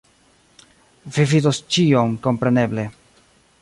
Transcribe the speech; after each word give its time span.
Vi 1.19 1.27
vidos 1.33 1.61
ĉion, 1.77 2.19
kompreneble 2.27 2.91